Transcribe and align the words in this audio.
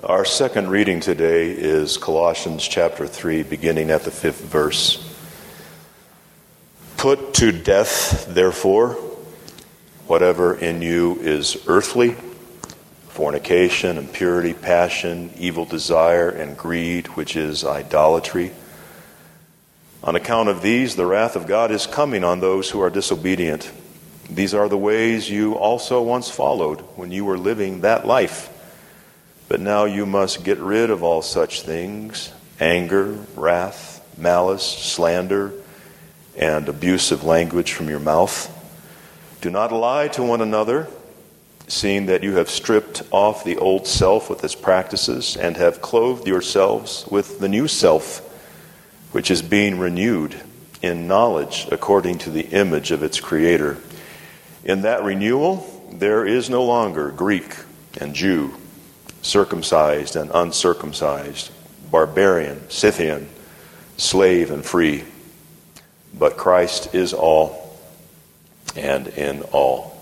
Our 0.00 0.24
second 0.24 0.70
reading 0.70 1.00
today 1.00 1.50
is 1.50 1.98
Colossians 1.98 2.66
chapter 2.66 3.06
3, 3.06 3.42
beginning 3.42 3.90
at 3.90 4.04
the 4.04 4.10
fifth 4.10 4.40
verse. 4.40 5.06
Put 6.96 7.34
to 7.34 7.52
death, 7.52 8.24
therefore, 8.26 8.94
whatever 10.06 10.54
in 10.54 10.80
you 10.80 11.18
is 11.20 11.62
earthly 11.66 12.16
fornication, 13.08 13.98
impurity, 13.98 14.54
passion, 14.54 15.30
evil 15.36 15.66
desire, 15.66 16.30
and 16.30 16.56
greed, 16.56 17.08
which 17.08 17.36
is 17.36 17.62
idolatry. 17.62 18.52
On 20.02 20.16
account 20.16 20.48
of 20.48 20.62
these, 20.62 20.96
the 20.96 21.04
wrath 21.04 21.36
of 21.36 21.46
God 21.46 21.70
is 21.70 21.86
coming 21.86 22.24
on 22.24 22.40
those 22.40 22.70
who 22.70 22.80
are 22.80 22.88
disobedient. 22.88 23.70
These 24.30 24.54
are 24.54 24.70
the 24.70 24.78
ways 24.78 25.28
you 25.28 25.52
also 25.52 26.00
once 26.00 26.30
followed 26.30 26.80
when 26.96 27.10
you 27.12 27.26
were 27.26 27.36
living 27.36 27.82
that 27.82 28.06
life. 28.06 28.48
But 29.52 29.60
now 29.60 29.84
you 29.84 30.06
must 30.06 30.44
get 30.44 30.58
rid 30.60 30.88
of 30.88 31.02
all 31.02 31.20
such 31.20 31.60
things 31.60 32.32
anger, 32.58 33.18
wrath, 33.36 34.02
malice, 34.16 34.66
slander, 34.66 35.52
and 36.38 36.66
abusive 36.70 37.22
language 37.22 37.74
from 37.74 37.90
your 37.90 38.00
mouth. 38.00 38.50
Do 39.42 39.50
not 39.50 39.70
lie 39.70 40.08
to 40.08 40.22
one 40.22 40.40
another, 40.40 40.88
seeing 41.68 42.06
that 42.06 42.22
you 42.22 42.36
have 42.36 42.48
stripped 42.48 43.02
off 43.10 43.44
the 43.44 43.58
old 43.58 43.86
self 43.86 44.30
with 44.30 44.42
its 44.42 44.54
practices 44.54 45.36
and 45.36 45.58
have 45.58 45.82
clothed 45.82 46.26
yourselves 46.26 47.06
with 47.10 47.38
the 47.38 47.48
new 47.50 47.68
self, 47.68 48.20
which 49.12 49.30
is 49.30 49.42
being 49.42 49.78
renewed 49.78 50.34
in 50.80 51.06
knowledge 51.06 51.68
according 51.70 52.16
to 52.20 52.30
the 52.30 52.46
image 52.52 52.90
of 52.90 53.02
its 53.02 53.20
Creator. 53.20 53.76
In 54.64 54.80
that 54.80 55.04
renewal, 55.04 55.90
there 55.92 56.24
is 56.24 56.48
no 56.48 56.64
longer 56.64 57.10
Greek 57.10 57.54
and 58.00 58.14
Jew 58.14 58.54
circumcised 59.22 60.16
and 60.16 60.30
uncircumcised, 60.34 61.50
barbarian, 61.90 62.68
Scythian, 62.68 63.28
slave 63.96 64.50
and 64.50 64.64
free. 64.64 65.04
But 66.12 66.36
Christ 66.36 66.94
is 66.94 67.14
all 67.14 67.78
and 68.76 69.08
in 69.08 69.42
all. 69.52 69.96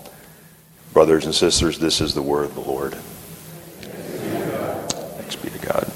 Brothers 0.93 1.25
and 1.25 1.33
sisters, 1.33 1.79
this 1.79 2.01
is 2.01 2.13
the 2.13 2.21
word 2.21 2.45
of 2.45 2.55
the 2.55 2.61
Lord. 2.61 2.93
Thanks 4.93 5.35
be 5.35 5.49
to 5.49 5.59
God. 5.59 5.89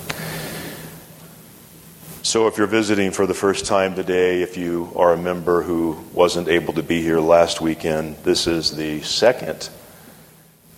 So, 2.23 2.47
if 2.47 2.57
you're 2.57 2.67
visiting 2.67 3.11
for 3.11 3.27
the 3.27 3.33
first 3.33 3.65
time 3.65 3.93
today, 3.93 4.41
if 4.41 4.57
you 4.57 4.91
are 4.95 5.13
a 5.13 5.17
member 5.17 5.61
who 5.61 5.97
wasn't 6.13 6.47
able 6.47 6.73
to 6.73 6.83
be 6.83 7.01
here 7.01 7.19
last 7.19 7.61
weekend, 7.61 8.15
this 8.23 8.47
is 8.47 8.75
the 8.75 9.01
second 9.01 9.69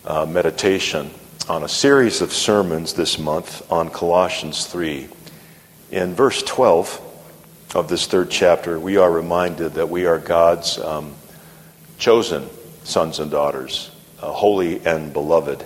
uh, 0.04 0.26
meditation 0.26 1.10
on 1.46 1.62
a 1.62 1.68
series 1.68 2.20
of 2.20 2.32
sermons 2.32 2.94
this 2.94 3.18
month 3.18 3.70
on 3.70 3.90
Colossians 3.90 4.66
3. 4.66 5.08
In 5.90 6.14
verse 6.14 6.42
12 6.42 7.00
of 7.74 7.88
this 7.88 8.06
third 8.06 8.30
chapter, 8.30 8.78
we 8.78 8.96
are 8.96 9.10
reminded 9.10 9.74
that 9.74 9.88
we 9.88 10.06
are 10.06 10.18
God's 10.18 10.78
um, 10.78 11.14
chosen 11.98 12.48
sons 12.84 13.18
and 13.18 13.30
daughters, 13.30 13.90
uh, 14.20 14.30
holy 14.32 14.84
and 14.84 15.12
beloved. 15.12 15.64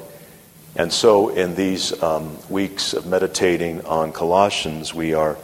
And 0.76 0.92
so, 0.92 1.28
in 1.30 1.54
these 1.54 2.00
um, 2.02 2.36
weeks 2.48 2.94
of 2.94 3.06
meditating 3.06 3.84
on 3.84 4.12
Colossians, 4.12 4.94
we 4.94 5.14
are 5.14 5.36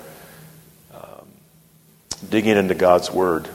um, 0.95 1.29
digging 2.29 2.57
into 2.57 2.75
God's 2.75 3.11
Word 3.11 3.49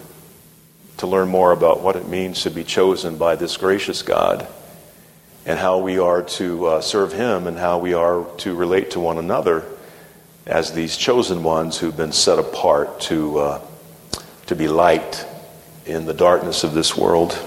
to 0.98 1.08
learn 1.08 1.30
more 1.30 1.52
about 1.52 1.82
what 1.82 1.96
it 1.96 2.08
means 2.08 2.44
to 2.44 2.52
be 2.52 2.64
chosen 2.64 3.18
by 3.18 3.36
this 3.36 3.58
gracious 3.58 4.02
God 4.02 4.48
and 5.46 5.60
how 5.60 5.80
we 5.80 6.00
are 6.00 6.22
to 6.22 6.66
uh, 6.66 6.82
serve 6.82 7.12
Him 7.14 7.48
and 7.48 7.58
how 7.58 7.80
we 7.80 7.94
are 7.94 8.26
to 8.38 8.56
relate 8.56 8.92
to 8.92 9.00
one 9.00 9.18
another 9.18 9.66
as 10.46 10.74
these 10.74 10.98
chosen 10.98 11.44
ones 11.44 11.78
who've 11.78 11.96
been 11.96 12.12
set 12.12 12.40
apart 12.40 13.00
to, 13.02 13.40
uh, 13.40 13.62
to 14.46 14.56
be 14.56 14.68
light 14.68 15.26
in 15.86 16.06
the 16.06 16.14
darkness 16.14 16.64
of 16.64 16.74
this 16.74 16.96
world. 16.96 17.38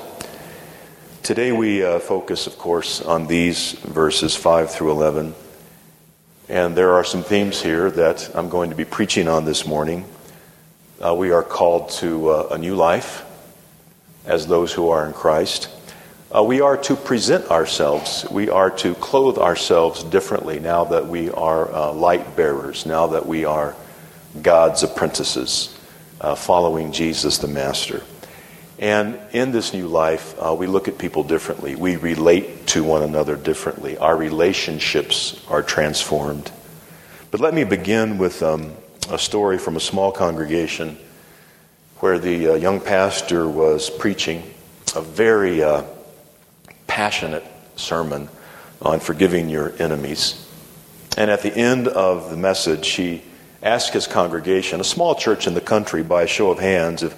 Today 1.23 1.53
we 1.53 1.85
uh, 1.85 1.99
focus, 1.99 2.47
of 2.47 2.59
course, 2.59 3.01
on 3.03 3.27
these 3.27 3.73
verses 3.73 4.37
5 4.37 4.71
through 4.71 4.91
11. 4.93 5.35
And 6.49 6.77
there 6.77 6.93
are 6.93 7.05
some 7.05 7.23
themes 7.23 7.61
here 7.61 7.91
that 7.91 8.31
I'm 8.35 8.49
going 8.49 8.71
to 8.71 8.77
be 8.77 8.85
preaching 8.85 9.27
on 9.27 9.45
this 9.45 9.67
morning. 9.67 10.05
Uh, 11.05 11.15
we 11.15 11.33
are 11.33 11.43
called 11.43 11.91
to 11.91 12.29
uh, 12.29 12.49
a 12.53 12.59
new 12.59 12.77
life 12.77 13.25
as 14.25 14.47
those 14.47 14.73
who 14.73 14.91
are 14.91 15.07
in 15.07 15.13
Christ. 15.13 15.69
Uh, 16.35 16.43
we 16.43 16.61
are 16.61 16.77
to 16.77 16.97
present 16.97 17.53
ourselves. 17.53 18.27
We 18.33 18.51
are 18.51 18.71
to 18.79 18.95
clothe 18.97 19.39
ourselves 19.39 20.03
differently 20.03 20.59
now 20.59 20.85
that 20.87 21.07
we 21.07 21.31
are 21.31 21.73
uh, 21.73 21.93
light 21.93 22.35
bearers, 22.35 22.85
now 22.85 23.07
that 23.09 23.27
we 23.27 23.45
are 23.45 23.77
God's 24.43 24.83
apprentices, 24.83 25.79
uh, 26.21 26.35
following 26.35 26.91
Jesus 26.91 27.39
the 27.39 27.47
Master. 27.47 28.03
And 28.81 29.21
in 29.33 29.53
this 29.53 29.73
new 29.73 29.87
life, 29.87 30.35
uh, 30.39 30.53
we 30.53 30.67
look 30.67 30.89
at 30.89 30.99
people 30.99 31.23
differently. 31.23 31.77
We 31.77 31.95
relate 31.95 32.67
to 32.69 32.83
one 32.83 33.03
another 33.03 33.37
differently. 33.37 33.97
Our 33.97 34.17
relationships 34.17 35.41
are 35.49 35.63
transformed. 35.63 36.51
But 37.31 37.41
let 37.41 37.55
me 37.55 37.63
begin 37.63 38.19
with 38.19 38.43
um, 38.43 38.73
a 39.11 39.19
story 39.19 39.59
from 39.59 39.77
a 39.77 39.81
small 39.81 40.11
congregation 40.11 40.99
where 42.01 42.19
the 42.19 42.49
uh, 42.49 42.55
young 42.55 42.81
pastor 42.81 43.49
was 43.49 43.89
preaching 43.89 44.43
a 44.97 45.01
very 45.01 45.63
uh, 45.63 45.85
passionate 46.97 47.45
sermon 47.77 48.27
on 48.81 49.01
forgiving 49.01 49.51
your 49.51 49.71
enemies. 49.79 50.43
And 51.19 51.31
at 51.31 51.43
the 51.43 51.55
end 51.55 51.89
of 51.89 52.31
the 52.31 52.39
message, 52.39 52.89
he 52.89 53.23
asked 53.63 53.93
his 53.93 54.07
congregation, 54.07 54.81
a 54.81 54.85
small 54.85 55.15
church 55.15 55.47
in 55.47 55.53
the 55.53 55.61
country, 55.61 56.03
by 56.03 56.23
a 56.23 56.27
show 56.27 56.51
of 56.51 56.59
hands, 56.59 57.03
if 57.03 57.15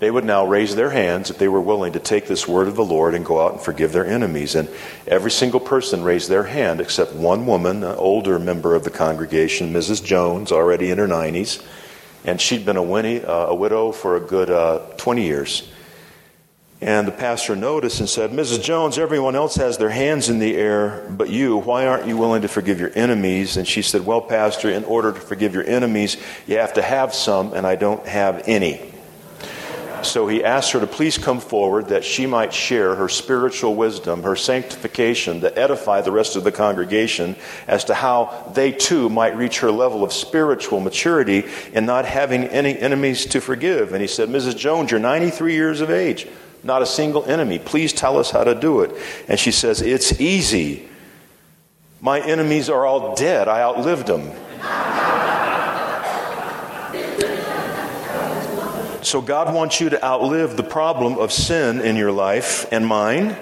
they 0.00 0.10
would 0.10 0.24
now 0.24 0.48
raise 0.48 0.74
their 0.74 0.90
hands 0.90 1.30
if 1.30 1.38
they 1.38 1.46
were 1.46 1.60
willing 1.60 1.92
to 1.92 2.00
take 2.00 2.26
this 2.26 2.48
word 2.48 2.66
of 2.66 2.74
the 2.74 2.84
Lord 2.84 3.14
and 3.14 3.24
go 3.24 3.40
out 3.40 3.52
and 3.52 3.60
forgive 3.60 3.92
their 3.92 4.04
enemies. 4.04 4.56
And 4.56 4.68
every 5.06 5.30
single 5.30 5.60
person 5.60 6.02
raised 6.02 6.28
their 6.28 6.42
hand 6.42 6.80
except 6.80 7.12
one 7.12 7.46
woman, 7.46 7.84
an 7.84 7.94
older 7.98 8.36
member 8.40 8.74
of 8.74 8.82
the 8.82 8.90
congregation, 8.90 9.72
Mrs. 9.72 10.04
Jones, 10.04 10.50
already 10.50 10.90
in 10.90 10.98
her 10.98 11.06
90s. 11.06 11.64
And 12.24 12.40
she'd 12.40 12.66
been 12.66 12.76
a, 12.76 12.82
winnie, 12.82 13.24
uh, 13.24 13.46
a 13.46 13.54
widow 13.54 13.92
for 13.92 14.16
a 14.16 14.20
good 14.20 14.50
uh, 14.50 14.80
20 14.96 15.22
years. 15.22 15.70
And 16.82 17.06
the 17.06 17.12
pastor 17.12 17.54
noticed 17.54 18.00
and 18.00 18.08
said, 18.08 18.30
Mrs. 18.30 18.62
Jones, 18.62 18.96
everyone 18.96 19.36
else 19.36 19.56
has 19.56 19.76
their 19.76 19.90
hands 19.90 20.30
in 20.30 20.38
the 20.38 20.56
air, 20.56 21.06
but 21.10 21.28
you, 21.28 21.58
why 21.58 21.86
aren't 21.86 22.06
you 22.06 22.16
willing 22.16 22.40
to 22.40 22.48
forgive 22.48 22.80
your 22.80 22.90
enemies? 22.94 23.58
And 23.58 23.68
she 23.68 23.82
said, 23.82 24.06
Well, 24.06 24.22
Pastor, 24.22 24.70
in 24.70 24.84
order 24.84 25.12
to 25.12 25.20
forgive 25.20 25.52
your 25.52 25.66
enemies, 25.66 26.16
you 26.46 26.56
have 26.56 26.72
to 26.74 26.82
have 26.82 27.14
some, 27.14 27.52
and 27.52 27.66
I 27.66 27.76
don't 27.76 28.06
have 28.06 28.44
any. 28.48 28.80
So 30.02 30.26
he 30.26 30.42
asked 30.42 30.72
her 30.72 30.80
to 30.80 30.86
please 30.86 31.18
come 31.18 31.40
forward 31.40 31.88
that 31.88 32.04
she 32.04 32.24
might 32.24 32.54
share 32.54 32.94
her 32.94 33.10
spiritual 33.10 33.74
wisdom, 33.74 34.22
her 34.22 34.34
sanctification, 34.34 35.42
to 35.42 35.58
edify 35.58 36.00
the 36.00 36.12
rest 36.12 36.36
of 36.36 36.44
the 36.44 36.52
congregation 36.52 37.36
as 37.66 37.84
to 37.84 37.94
how 37.94 38.50
they 38.54 38.72
too 38.72 39.10
might 39.10 39.36
reach 39.36 39.60
her 39.60 39.70
level 39.70 40.02
of 40.02 40.14
spiritual 40.14 40.80
maturity 40.80 41.44
in 41.74 41.84
not 41.84 42.06
having 42.06 42.44
any 42.44 42.78
enemies 42.78 43.26
to 43.26 43.42
forgive. 43.42 43.92
And 43.92 44.00
he 44.00 44.08
said, 44.08 44.30
Mrs. 44.30 44.56
Jones, 44.56 44.90
you're 44.90 45.00
93 45.00 45.52
years 45.52 45.82
of 45.82 45.90
age 45.90 46.26
not 46.62 46.82
a 46.82 46.86
single 46.86 47.24
enemy. 47.24 47.58
Please 47.58 47.92
tell 47.92 48.18
us 48.18 48.30
how 48.30 48.44
to 48.44 48.54
do 48.54 48.82
it. 48.82 48.94
And 49.28 49.38
she 49.38 49.50
says, 49.50 49.80
It's 49.80 50.20
easy. 50.20 50.88
My 52.00 52.20
enemies 52.20 52.70
are 52.70 52.86
all 52.86 53.14
dead. 53.14 53.48
I 53.48 53.60
outlived 53.60 54.06
them. 54.06 54.30
so, 59.04 59.20
God 59.20 59.54
wants 59.54 59.80
you 59.80 59.90
to 59.90 60.04
outlive 60.04 60.56
the 60.56 60.62
problem 60.62 61.18
of 61.18 61.30
sin 61.32 61.80
in 61.80 61.96
your 61.96 62.12
life 62.12 62.70
and 62.72 62.86
mine, 62.86 63.36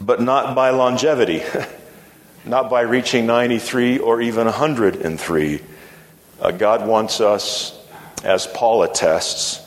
but 0.00 0.20
not 0.20 0.56
by 0.56 0.70
longevity, 0.70 1.42
not 2.44 2.68
by 2.68 2.80
reaching 2.80 3.26
93 3.26 3.98
or 3.98 4.20
even 4.20 4.46
103. 4.46 5.60
Uh, 6.40 6.50
God 6.50 6.88
wants 6.88 7.20
us, 7.20 7.78
as 8.24 8.48
Paul 8.48 8.82
attests, 8.82 9.61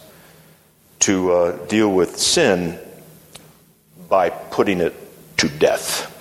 to 1.06 1.32
uh, 1.32 1.66
deal 1.68 1.94
with 1.94 2.18
sin 2.18 2.80
by 4.10 4.32
putting 4.32 4.82
it 4.82 4.96
to 5.38 5.48
death. 5.48 6.12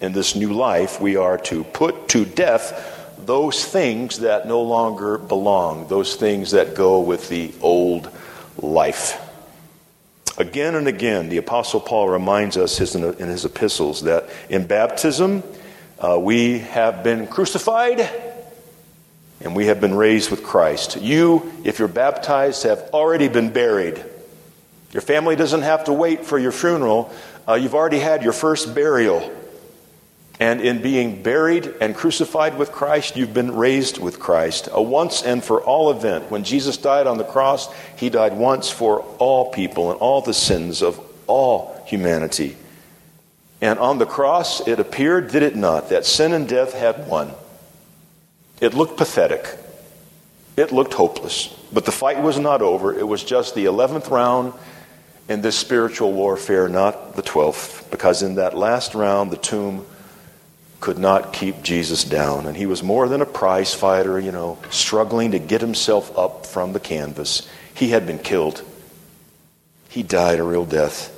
In 0.00 0.12
this 0.12 0.36
new 0.36 0.52
life, 0.52 1.00
we 1.00 1.16
are 1.16 1.36
to 1.38 1.64
put 1.64 2.06
to 2.10 2.24
death 2.24 3.16
those 3.18 3.64
things 3.64 4.20
that 4.20 4.46
no 4.46 4.62
longer 4.62 5.18
belong, 5.18 5.88
those 5.88 6.14
things 6.14 6.52
that 6.52 6.76
go 6.76 7.00
with 7.00 7.28
the 7.28 7.52
old 7.60 8.08
life. 8.56 9.20
Again 10.38 10.76
and 10.76 10.86
again, 10.86 11.28
the 11.28 11.38
Apostle 11.38 11.80
Paul 11.80 12.08
reminds 12.08 12.56
us 12.56 12.94
in 12.94 13.28
his 13.28 13.44
epistles 13.44 14.02
that 14.02 14.28
in 14.48 14.68
baptism, 14.68 15.42
uh, 15.98 16.20
we 16.20 16.60
have 16.60 17.02
been 17.02 17.26
crucified 17.26 18.08
and 19.44 19.54
we 19.54 19.66
have 19.66 19.80
been 19.80 19.94
raised 19.94 20.30
with 20.30 20.42
Christ. 20.42 21.00
You, 21.00 21.52
if 21.64 21.78
you're 21.78 21.86
baptized, 21.86 22.62
have 22.62 22.90
already 22.92 23.28
been 23.28 23.50
buried. 23.50 24.02
Your 24.92 25.02
family 25.02 25.36
doesn't 25.36 25.62
have 25.62 25.84
to 25.84 25.92
wait 25.92 26.24
for 26.24 26.38
your 26.38 26.52
funeral. 26.52 27.12
Uh, 27.46 27.54
you've 27.54 27.74
already 27.74 27.98
had 27.98 28.22
your 28.22 28.32
first 28.32 28.74
burial. 28.74 29.30
And 30.40 30.60
in 30.60 30.82
being 30.82 31.22
buried 31.22 31.72
and 31.80 31.94
crucified 31.94 32.58
with 32.58 32.72
Christ, 32.72 33.16
you've 33.16 33.34
been 33.34 33.54
raised 33.54 33.98
with 33.98 34.18
Christ. 34.18 34.68
A 34.72 34.82
once 34.82 35.22
and 35.22 35.44
for 35.44 35.62
all 35.62 35.90
event. 35.90 36.30
When 36.30 36.42
Jesus 36.42 36.76
died 36.76 37.06
on 37.06 37.18
the 37.18 37.24
cross, 37.24 37.72
he 37.96 38.08
died 38.08 38.36
once 38.36 38.70
for 38.70 39.00
all 39.18 39.52
people 39.52 39.92
and 39.92 40.00
all 40.00 40.22
the 40.22 40.34
sins 40.34 40.82
of 40.82 40.98
all 41.26 41.84
humanity. 41.86 42.56
And 43.60 43.78
on 43.78 43.98
the 43.98 44.06
cross, 44.06 44.66
it 44.66 44.80
appeared, 44.80 45.30
did 45.30 45.42
it 45.42 45.54
not, 45.54 45.90
that 45.90 46.04
sin 46.04 46.32
and 46.32 46.48
death 46.48 46.72
had 46.72 47.06
won. 47.08 47.32
It 48.64 48.72
looked 48.72 48.96
pathetic. 48.96 49.46
It 50.56 50.72
looked 50.72 50.94
hopeless. 50.94 51.54
But 51.70 51.84
the 51.84 51.92
fight 51.92 52.22
was 52.22 52.38
not 52.38 52.62
over. 52.62 52.98
It 52.98 53.06
was 53.06 53.22
just 53.22 53.54
the 53.54 53.66
11th 53.66 54.10
round 54.10 54.54
in 55.28 55.42
this 55.42 55.58
spiritual 55.58 56.14
warfare, 56.14 56.66
not 56.70 57.14
the 57.14 57.22
12th. 57.22 57.90
Because 57.90 58.22
in 58.22 58.36
that 58.36 58.56
last 58.56 58.94
round, 58.94 59.30
the 59.30 59.36
tomb 59.36 59.84
could 60.80 60.96
not 60.96 61.34
keep 61.34 61.62
Jesus 61.62 62.04
down. 62.04 62.46
And 62.46 62.56
he 62.56 62.64
was 62.64 62.82
more 62.82 63.06
than 63.06 63.20
a 63.20 63.26
prize 63.26 63.74
fighter, 63.74 64.18
you 64.18 64.32
know, 64.32 64.56
struggling 64.70 65.32
to 65.32 65.38
get 65.38 65.60
himself 65.60 66.16
up 66.16 66.46
from 66.46 66.72
the 66.72 66.80
canvas. 66.80 67.46
He 67.74 67.90
had 67.90 68.06
been 68.06 68.18
killed. 68.18 68.62
He 69.90 70.02
died 70.02 70.38
a 70.38 70.42
real 70.42 70.64
death, 70.64 71.14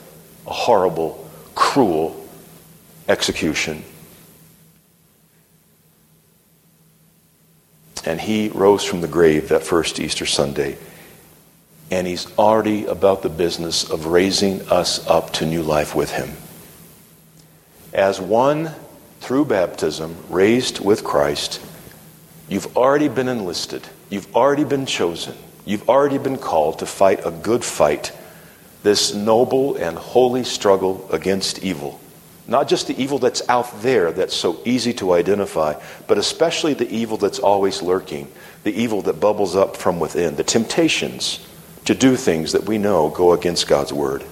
a 0.49 0.53
horrible, 0.53 1.31
cruel 1.55 2.29
execution. 3.09 3.85
And 8.07 8.21
he 8.21 8.49
rose 8.49 8.85
from 8.85 9.01
the 9.01 9.09
grave 9.09 9.49
that 9.49 9.65
first 9.65 9.99
Easter 9.99 10.27
Sunday. 10.27 10.79
And 11.91 12.07
he's 12.07 12.27
already 12.39 12.87
about 12.87 13.23
the 13.23 13.29
business 13.29 13.89
of 13.91 14.07
raising 14.07 14.63
us 14.69 15.07
up 15.09 15.33
to 15.35 15.47
new 15.47 15.63
life 15.63 15.95
with 15.95 16.13
him. 16.13 16.31
As 17.93 18.21
one 18.21 18.71
through 19.21 19.47
baptism, 19.47 20.17
raised 20.29 20.81
with 20.81 21.03
Christ, 21.03 21.61
you've 22.49 22.77
already 22.77 23.09
been 23.09 23.29
enlisted. 23.29 23.83
You've 24.09 24.35
already 24.37 24.65
been 24.65 24.87
chosen. 24.87 25.35
You've 25.65 25.89
already 25.89 26.19
been 26.19 26.39
called 26.39 26.79
to 26.79 26.87
fight 26.87 27.27
a 27.27 27.33
good 27.33 27.65
fight, 27.65 28.13
this 28.85 29.15
noble 29.15 29.75
and 29.77 29.99
holy 29.99 30.45
struggle 30.45 31.09
against 31.13 31.65
evil. 31.65 32.01
Not 32.49 32.69
just 32.69 32.87
the 32.87 33.01
evil 33.01 33.19
that's 33.19 33.49
out 33.49 33.83
there 33.83 34.13
that's 34.13 34.35
so 34.35 34.61
easy 34.65 34.93
to 34.95 35.13
identify, 35.13 35.81
but 36.07 36.19
especially 36.19 36.75
the 36.75 36.89
evil 36.89 37.17
that's 37.17 37.41
always 37.41 37.83
lurking, 37.83 38.31
the 38.63 38.73
evil 38.73 39.03
that 39.03 39.21
bubbles 39.21 39.57
up 39.57 39.77
from 39.77 39.99
within, 39.99 40.37
the 40.37 40.45
temptations 40.45 41.45
to 41.87 41.95
do 41.95 42.17
things 42.17 42.53
that 42.53 42.65
we 42.65 42.79
know 42.79 43.11
go 43.11 43.33
against 43.33 43.67
God's 43.67 43.93
word. 43.93 44.25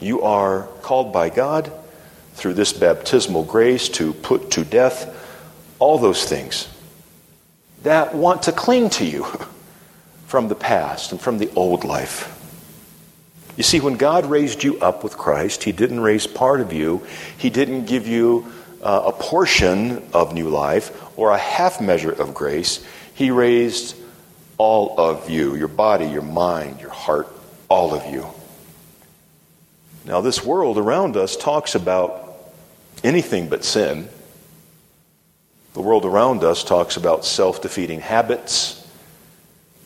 You 0.00 0.22
are 0.22 0.68
called 0.82 1.12
by 1.12 1.28
God 1.28 1.72
through 2.34 2.54
this 2.54 2.72
baptismal 2.72 3.44
grace 3.44 3.88
to 3.90 4.12
put 4.12 4.52
to 4.52 4.64
death 4.64 5.16
all 5.78 5.98
those 5.98 6.24
things 6.24 6.68
that 7.82 8.14
want 8.14 8.42
to 8.44 8.52
cling 8.52 8.90
to 8.90 9.04
you 9.04 9.24
from 10.26 10.48
the 10.48 10.54
past 10.54 11.12
and 11.12 11.20
from 11.20 11.38
the 11.38 11.50
old 11.56 11.84
life. 11.84 12.36
You 13.56 13.62
see, 13.62 13.80
when 13.80 13.96
God 13.96 14.26
raised 14.26 14.64
you 14.64 14.78
up 14.80 15.04
with 15.04 15.16
Christ, 15.18 15.64
He 15.64 15.72
didn't 15.72 16.00
raise 16.00 16.26
part 16.26 16.60
of 16.60 16.72
you, 16.72 17.04
He 17.36 17.50
didn't 17.50 17.86
give 17.86 18.06
you 18.06 18.52
uh, 18.82 19.02
a 19.06 19.12
portion 19.12 20.02
of 20.12 20.32
new 20.32 20.48
life 20.48 21.18
or 21.18 21.30
a 21.30 21.38
half 21.38 21.80
measure 21.80 22.12
of 22.12 22.34
grace. 22.34 22.84
He 23.14 23.30
raised 23.30 23.96
all 24.56 24.94
of 24.98 25.28
you 25.28 25.54
your 25.54 25.68
body, 25.68 26.06
your 26.06 26.22
mind, 26.22 26.80
your 26.80 26.90
heart, 26.90 27.28
all 27.68 27.94
of 27.94 28.12
you. 28.12 28.26
Now, 30.04 30.20
this 30.20 30.44
world 30.44 30.78
around 30.78 31.16
us 31.16 31.36
talks 31.36 31.74
about 31.74 32.34
anything 33.04 33.48
but 33.48 33.64
sin. 33.64 34.08
The 35.74 35.82
world 35.82 36.04
around 36.04 36.42
us 36.42 36.64
talks 36.64 36.96
about 36.96 37.24
self 37.24 37.62
defeating 37.62 38.00
habits. 38.00 38.79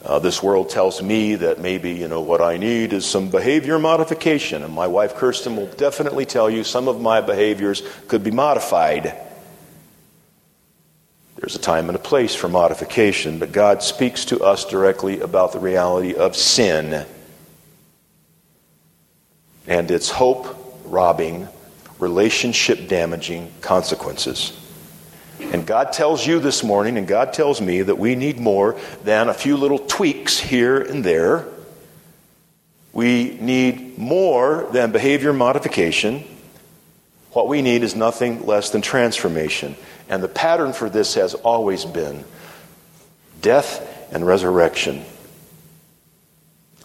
Uh, 0.04 0.18
this 0.18 0.42
world 0.42 0.68
tells 0.68 1.02
me 1.02 1.34
that 1.36 1.60
maybe, 1.60 1.92
you 1.92 2.08
know, 2.08 2.20
what 2.20 2.42
I 2.42 2.58
need 2.58 2.92
is 2.92 3.06
some 3.06 3.30
behavior 3.30 3.78
modification. 3.78 4.62
And 4.62 4.74
my 4.74 4.86
wife, 4.86 5.14
Kirsten, 5.14 5.56
will 5.56 5.66
definitely 5.66 6.26
tell 6.26 6.50
you 6.50 6.62
some 6.62 6.88
of 6.88 7.00
my 7.00 7.22
behaviors 7.22 7.82
could 8.06 8.22
be 8.22 8.30
modified. 8.30 9.16
There's 11.36 11.56
a 11.56 11.60
time 11.60 11.88
and 11.88 11.96
a 11.96 12.00
place 12.00 12.34
for 12.34 12.48
modification, 12.48 13.38
but 13.38 13.50
God 13.50 13.82
speaks 13.82 14.26
to 14.26 14.44
us 14.44 14.66
directly 14.66 15.20
about 15.20 15.52
the 15.52 15.58
reality 15.58 16.14
of 16.14 16.36
sin 16.36 17.06
and 19.66 19.90
its 19.90 20.10
hope 20.10 20.82
robbing, 20.84 21.48
relationship 21.98 22.88
damaging 22.88 23.50
consequences. 23.62 24.52
And 25.52 25.66
God 25.66 25.92
tells 25.92 26.26
you 26.26 26.40
this 26.40 26.64
morning, 26.64 26.98
and 26.98 27.06
God 27.06 27.32
tells 27.32 27.60
me 27.60 27.82
that 27.82 27.98
we 27.98 28.14
need 28.14 28.38
more 28.38 28.78
than 29.02 29.28
a 29.28 29.34
few 29.34 29.56
little 29.56 29.78
tweaks 29.78 30.38
here 30.38 30.80
and 30.80 31.04
there. 31.04 31.46
We 32.92 33.36
need 33.40 33.98
more 33.98 34.68
than 34.72 34.92
behavior 34.92 35.32
modification. 35.32 36.24
What 37.32 37.48
we 37.48 37.62
need 37.62 37.82
is 37.82 37.94
nothing 37.94 38.46
less 38.46 38.70
than 38.70 38.82
transformation. 38.82 39.76
And 40.08 40.22
the 40.22 40.28
pattern 40.28 40.72
for 40.72 40.88
this 40.88 41.14
has 41.14 41.34
always 41.34 41.84
been 41.84 42.24
death 43.40 44.12
and 44.12 44.26
resurrection, 44.26 45.04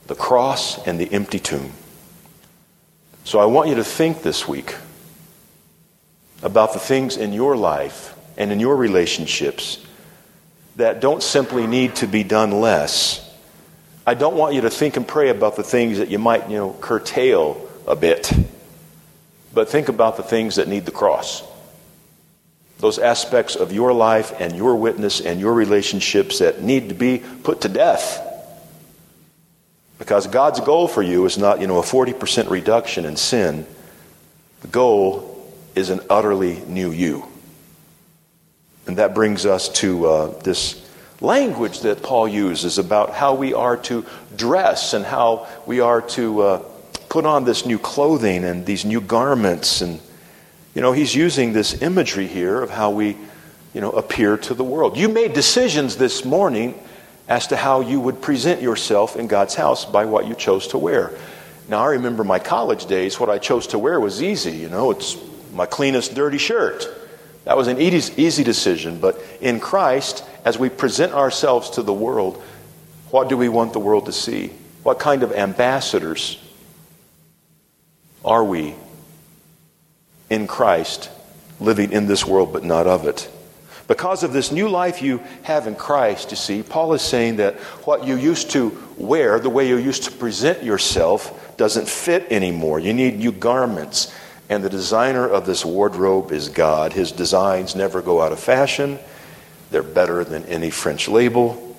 the 0.07 0.15
cross 0.15 0.85
and 0.87 0.99
the 0.99 1.11
empty 1.13 1.39
tomb. 1.39 1.71
So 3.23 3.39
I 3.39 3.45
want 3.45 3.69
you 3.69 3.75
to 3.75 3.83
think 3.83 4.23
this 4.23 4.47
week 4.47 4.75
about 6.41 6.73
the 6.73 6.79
things 6.79 7.17
in 7.17 7.33
your 7.33 7.55
life 7.55 8.15
and 8.39 8.51
in 8.51 8.59
your 8.59 8.75
relationships 8.75 9.77
that 10.77 11.01
don't 11.01 11.21
simply 11.21 11.67
need 11.67 11.97
to 11.97 12.07
be 12.07 12.23
done 12.23 12.51
less. 12.51 13.25
I 14.07 14.13
don't 14.13 14.35
want 14.35 14.55
you 14.55 14.61
to 14.61 14.69
think 14.69 14.97
and 14.97 15.07
pray 15.07 15.29
about 15.29 15.57
the 15.57 15.63
things 15.63 15.99
that 15.99 16.07
you 16.07 16.17
might, 16.17 16.49
you 16.49 16.57
know, 16.57 16.73
curtail 16.79 17.69
a 17.85 17.95
bit. 17.95 18.31
But 19.53 19.69
think 19.69 19.89
about 19.89 20.15
the 20.15 20.23
things 20.23 20.55
that 20.55 20.67
need 20.67 20.85
the 20.85 20.91
cross. 20.91 21.43
Those 22.79 22.97
aspects 22.97 23.57
of 23.57 23.73
your 23.73 23.91
life 23.91 24.33
and 24.39 24.55
your 24.55 24.77
witness 24.77 25.19
and 25.19 25.39
your 25.39 25.53
relationships 25.53 26.39
that 26.39 26.63
need 26.63 26.89
to 26.89 26.95
be 26.95 27.21
put 27.43 27.61
to 27.61 27.69
death. 27.69 28.25
Because 29.97 30.27
God's 30.27 30.61
goal 30.61 30.87
for 30.87 31.03
you 31.03 31.25
is 31.25 31.37
not, 31.37 31.59
you 31.59 31.67
know, 31.67 31.79
a 31.79 31.83
40% 31.83 32.49
reduction 32.49 33.03
in 33.03 33.17
sin. 33.17 33.67
The 34.61 34.69
goal 34.69 35.53
is 35.75 35.89
an 35.89 35.99
utterly 36.09 36.61
new 36.67 36.91
you. 36.91 37.28
And 38.89 38.97
that 38.97 39.13
brings 39.13 39.45
us 39.45 39.69
to 39.69 40.07
uh, 40.07 40.41
this 40.41 40.83
language 41.21 41.81
that 41.81 42.01
Paul 42.01 42.27
uses 42.27 42.79
about 42.79 43.11
how 43.11 43.35
we 43.35 43.53
are 43.53 43.77
to 43.77 44.03
dress 44.35 44.95
and 44.95 45.05
how 45.05 45.47
we 45.67 45.79
are 45.79 46.01
to 46.17 46.41
uh, 46.41 46.57
put 47.07 47.23
on 47.23 47.45
this 47.45 47.67
new 47.67 47.77
clothing 47.77 48.43
and 48.43 48.65
these 48.65 48.85
new 48.85 48.99
garments. 48.99 49.81
And, 49.81 49.99
you 50.73 50.81
know, 50.81 50.91
he's 50.91 51.13
using 51.13 51.53
this 51.53 51.83
imagery 51.83 52.25
here 52.25 52.63
of 52.63 52.71
how 52.71 52.89
we, 52.89 53.15
you 53.75 53.81
know, 53.81 53.91
appear 53.91 54.37
to 54.37 54.55
the 54.55 54.63
world. 54.63 54.97
You 54.97 55.07
made 55.07 55.33
decisions 55.33 55.97
this 55.97 56.25
morning 56.25 56.73
as 57.27 57.45
to 57.45 57.57
how 57.57 57.81
you 57.81 57.99
would 57.99 58.23
present 58.23 58.59
yourself 58.59 59.15
in 59.15 59.27
God's 59.27 59.53
house 59.53 59.85
by 59.85 60.05
what 60.05 60.25
you 60.25 60.33
chose 60.33 60.65
to 60.69 60.79
wear. 60.79 61.11
Now, 61.67 61.83
I 61.83 61.89
remember 61.89 62.23
my 62.23 62.39
college 62.39 62.87
days, 62.87 63.19
what 63.19 63.29
I 63.29 63.37
chose 63.37 63.67
to 63.67 63.77
wear 63.77 63.99
was 63.99 64.23
easy. 64.23 64.57
You 64.57 64.69
know, 64.69 64.89
it's 64.89 65.15
my 65.53 65.67
cleanest 65.67 66.15
dirty 66.15 66.39
shirt. 66.39 66.87
That 67.45 67.57
was 67.57 67.67
an 67.67 67.79
easy, 67.79 68.21
easy 68.21 68.43
decision. 68.43 68.99
But 68.99 69.19
in 69.41 69.59
Christ, 69.59 70.23
as 70.45 70.57
we 70.57 70.69
present 70.69 71.13
ourselves 71.13 71.71
to 71.71 71.81
the 71.81 71.93
world, 71.93 72.41
what 73.11 73.29
do 73.29 73.37
we 73.37 73.49
want 73.49 73.73
the 73.73 73.79
world 73.79 74.05
to 74.05 74.11
see? 74.11 74.51
What 74.83 74.99
kind 74.99 75.23
of 75.23 75.31
ambassadors 75.31 76.41
are 78.23 78.43
we 78.43 78.75
in 80.29 80.47
Christ, 80.47 81.09
living 81.59 81.91
in 81.91 82.07
this 82.07 82.25
world 82.25 82.53
but 82.53 82.63
not 82.63 82.87
of 82.87 83.07
it? 83.07 83.29
Because 83.87 84.21
of 84.21 84.33
this 84.33 84.51
new 84.51 84.69
life 84.69 85.01
you 85.01 85.19
have 85.41 85.65
in 85.65 85.73
Christ, 85.73 86.29
you 86.29 86.37
see, 86.37 86.61
Paul 86.61 86.93
is 86.93 87.01
saying 87.01 87.37
that 87.37 87.55
what 87.85 88.05
you 88.05 88.15
used 88.17 88.51
to 88.51 88.77
wear, 88.97 89.39
the 89.39 89.49
way 89.49 89.67
you 89.67 89.77
used 89.77 90.03
to 90.03 90.11
present 90.11 90.63
yourself, 90.63 91.57
doesn't 91.57 91.87
fit 91.89 92.31
anymore. 92.31 92.79
You 92.79 92.93
need 92.93 93.17
new 93.17 93.31
garments. 93.31 94.13
And 94.49 94.63
the 94.63 94.69
designer 94.69 95.29
of 95.29 95.45
this 95.45 95.63
wardrobe 95.63 96.31
is 96.31 96.49
God. 96.49 96.91
His 96.91 97.11
designs 97.11 97.75
never 97.75 98.01
go 98.01 98.21
out 98.21 98.31
of 98.31 98.39
fashion, 98.39 98.99
they're 99.71 99.83
better 99.83 100.23
than 100.23 100.45
any 100.45 100.71
French 100.71 101.07
label 101.07 101.75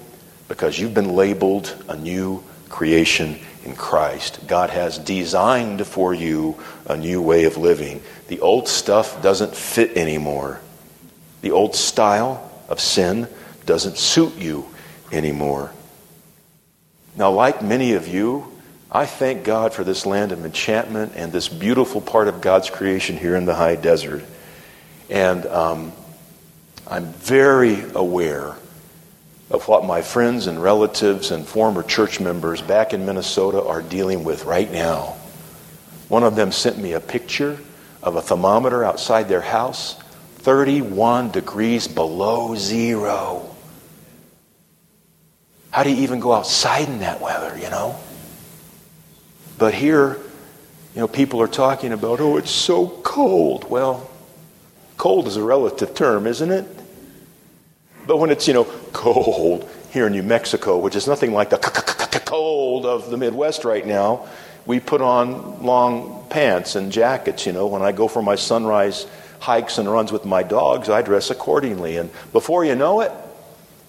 because 0.46 0.78
you've 0.78 0.94
been 0.94 1.14
labeled 1.14 1.74
a 1.88 1.96
new 1.96 2.42
creation 2.68 3.38
in 3.64 3.74
Christ. 3.74 4.46
God 4.46 4.70
has 4.70 4.98
designed 4.98 5.86
for 5.86 6.14
you 6.14 6.56
a 6.86 6.96
new 6.96 7.20
way 7.20 7.44
of 7.44 7.56
living. 7.56 8.02
The 8.28 8.40
old 8.40 8.68
stuff 8.68 9.20
doesn't 9.22 9.54
fit 9.54 9.96
anymore. 9.96 10.60
The 11.42 11.50
old 11.50 11.74
style 11.74 12.50
of 12.68 12.80
sin 12.80 13.28
doesn't 13.66 13.98
suit 13.98 14.36
you 14.36 14.66
anymore. 15.12 15.72
Now, 17.16 17.32
like 17.32 17.62
many 17.62 17.94
of 17.94 18.06
you, 18.06 18.50
I 18.92 19.06
thank 19.06 19.44
God 19.44 19.72
for 19.72 19.84
this 19.84 20.04
land 20.04 20.32
of 20.32 20.44
enchantment 20.44 21.12
and 21.14 21.30
this 21.30 21.48
beautiful 21.48 22.00
part 22.00 22.26
of 22.26 22.40
God's 22.40 22.70
creation 22.70 23.16
here 23.16 23.36
in 23.36 23.44
the 23.44 23.54
high 23.54 23.76
desert. 23.76 24.24
And 25.08 25.46
um, 25.46 25.92
I'm 26.88 27.06
very 27.06 27.84
aware 27.94 28.56
of 29.48 29.68
what 29.68 29.84
my 29.84 30.02
friends 30.02 30.48
and 30.48 30.60
relatives 30.60 31.30
and 31.30 31.46
former 31.46 31.84
church 31.84 32.18
members 32.18 32.62
back 32.62 32.92
in 32.92 33.06
Minnesota 33.06 33.62
are 33.62 33.80
dealing 33.80 34.24
with 34.24 34.44
right 34.44 34.70
now. 34.70 35.16
One 36.08 36.24
of 36.24 36.34
them 36.34 36.50
sent 36.50 36.76
me 36.76 36.92
a 36.92 37.00
picture 37.00 37.60
of 38.02 38.16
a 38.16 38.22
thermometer 38.22 38.84
outside 38.84 39.28
their 39.28 39.40
house, 39.40 39.94
31 40.38 41.30
degrees 41.30 41.86
below 41.86 42.56
zero. 42.56 43.54
How 45.70 45.84
do 45.84 45.90
you 45.90 46.02
even 46.02 46.18
go 46.18 46.32
outside 46.32 46.88
in 46.88 47.00
that 47.00 47.20
weather, 47.20 47.56
you 47.56 47.70
know? 47.70 47.96
But 49.60 49.74
here, 49.74 50.16
you 50.94 51.00
know, 51.02 51.06
people 51.06 51.40
are 51.42 51.46
talking 51.46 51.92
about, 51.92 52.18
oh, 52.18 52.38
it's 52.38 52.50
so 52.50 52.88
cold. 52.88 53.70
Well, 53.70 54.10
cold 54.96 55.28
is 55.28 55.36
a 55.36 55.42
relative 55.42 55.94
term, 55.94 56.26
isn't 56.26 56.50
it? 56.50 56.66
But 58.06 58.16
when 58.16 58.30
it's, 58.30 58.48
you 58.48 58.54
know, 58.54 58.64
cold 58.94 59.68
here 59.90 60.06
in 60.06 60.12
New 60.12 60.22
Mexico, 60.22 60.78
which 60.78 60.96
is 60.96 61.06
nothing 61.06 61.34
like 61.34 61.50
the 61.50 61.58
cold 62.24 62.86
of 62.86 63.10
the 63.10 63.18
Midwest 63.18 63.64
right 63.64 63.86
now, 63.86 64.26
we 64.64 64.80
put 64.80 65.02
on 65.02 65.62
long 65.62 66.26
pants 66.30 66.74
and 66.74 66.90
jackets. 66.90 67.44
You 67.44 67.52
know, 67.52 67.66
when 67.66 67.82
I 67.82 67.92
go 67.92 68.08
for 68.08 68.22
my 68.22 68.36
sunrise 68.36 69.06
hikes 69.40 69.76
and 69.76 69.92
runs 69.92 70.10
with 70.10 70.24
my 70.24 70.42
dogs, 70.42 70.88
I 70.88 71.02
dress 71.02 71.28
accordingly. 71.28 71.98
And 71.98 72.10
before 72.32 72.64
you 72.64 72.76
know 72.76 73.02
it, 73.02 73.12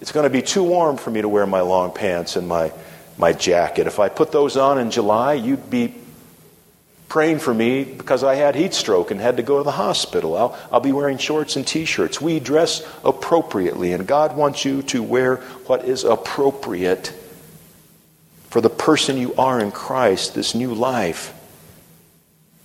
it's 0.02 0.12
going 0.12 0.24
to 0.24 0.30
be 0.30 0.42
too 0.42 0.64
warm 0.64 0.98
for 0.98 1.10
me 1.10 1.22
to 1.22 1.28
wear 1.30 1.46
my 1.46 1.62
long 1.62 1.92
pants 1.92 2.36
and 2.36 2.46
my, 2.46 2.72
my 3.18 3.32
jacket. 3.32 3.86
If 3.86 3.98
I 3.98 4.08
put 4.08 4.32
those 4.32 4.56
on 4.56 4.78
in 4.78 4.90
July, 4.90 5.34
you'd 5.34 5.70
be 5.70 5.94
praying 7.12 7.38
for 7.38 7.52
me 7.52 7.84
because 7.84 8.24
I 8.24 8.36
had 8.36 8.54
heat 8.54 8.72
stroke 8.72 9.10
and 9.10 9.20
had 9.20 9.36
to 9.36 9.42
go 9.42 9.58
to 9.58 9.64
the 9.64 9.70
hospital. 9.70 10.34
I'll, 10.34 10.58
I'll 10.72 10.80
be 10.80 10.92
wearing 10.92 11.18
shorts 11.18 11.56
and 11.56 11.66
t 11.66 11.84
shirts. 11.84 12.22
We 12.22 12.40
dress 12.40 12.82
appropriately, 13.04 13.92
and 13.92 14.06
God 14.06 14.34
wants 14.34 14.64
you 14.64 14.80
to 14.84 15.02
wear 15.02 15.36
what 15.66 15.84
is 15.84 16.04
appropriate 16.04 17.12
for 18.48 18.62
the 18.62 18.70
person 18.70 19.18
you 19.18 19.34
are 19.34 19.60
in 19.60 19.72
Christ, 19.72 20.34
this 20.34 20.54
new 20.54 20.72
life. 20.72 21.34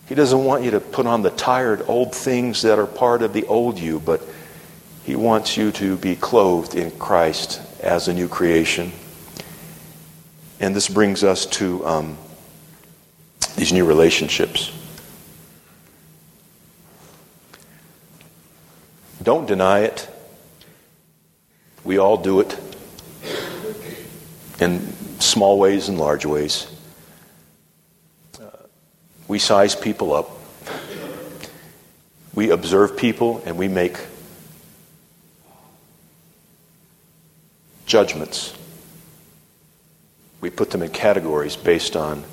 He 0.07 0.15
doesn't 0.15 0.45
want 0.45 0.63
you 0.63 0.71
to 0.71 0.79
put 0.79 1.05
on 1.05 1.23
the 1.23 1.29
tired 1.29 1.83
old 1.89 2.15
things 2.15 2.61
that 2.61 2.79
are 2.79 2.87
part 2.87 3.21
of 3.21 3.33
the 3.33 3.45
old 3.47 3.77
you, 3.77 3.99
but 3.99 4.21
He 5.03 5.17
wants 5.17 5.57
you 5.57 5.73
to 5.73 5.97
be 5.97 6.15
clothed 6.15 6.75
in 6.75 6.91
Christ 6.91 7.61
as 7.81 8.07
a 8.07 8.13
new 8.13 8.29
creation. 8.29 8.93
And 10.59 10.75
this 10.75 10.89
brings 10.89 11.23
us 11.23 11.45
to 11.45 11.85
um, 11.85 12.17
these 13.55 13.71
new 13.71 13.85
relationships. 13.85 14.71
Don't 19.21 19.45
deny 19.45 19.79
it. 19.79 20.09
We 21.83 21.97
all 21.97 22.17
do 22.17 22.39
it 22.39 22.57
in 24.59 24.93
small 25.19 25.59
ways 25.59 25.89
and 25.89 25.99
large 25.99 26.25
ways. 26.25 26.67
Uh, 28.39 28.45
we 29.27 29.39
size 29.39 29.75
people 29.75 30.13
up. 30.13 30.31
We 32.33 32.51
observe 32.51 32.97
people 32.97 33.41
and 33.45 33.57
we 33.57 33.67
make 33.67 33.97
judgments. 37.85 38.53
We 40.41 40.49
put 40.49 40.71
them 40.71 40.81
in 40.81 40.91
categories 40.91 41.55
based 41.55 41.95
on 41.95 42.23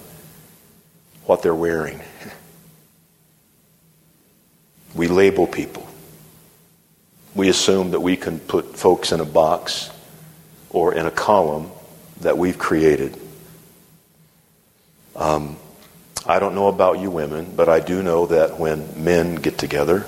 what 1.25 1.43
they're 1.43 1.55
wearing. 1.55 2.01
We 4.95 5.09
label 5.09 5.49
people. 5.49 5.89
We 7.35 7.49
assume 7.49 7.91
that 7.91 8.01
we 8.01 8.17
can 8.17 8.39
put 8.39 8.77
folks 8.77 9.11
in 9.11 9.19
a 9.19 9.25
box 9.25 9.91
or 10.71 10.95
in 10.95 11.05
a 11.05 11.11
column 11.11 11.73
that 12.21 12.39
we've 12.39 12.59
created. 12.59 13.21
Um, 15.17 15.57
I 16.27 16.39
don't 16.39 16.55
know 16.55 16.69
about 16.69 17.01
you 17.01 17.11
women, 17.11 17.53
but 17.57 17.69
I 17.69 17.81
do 17.81 18.03
know 18.03 18.27
that 18.27 18.59
when 18.59 19.03
men 19.03 19.35
get 19.35 19.59
together, 19.59 20.07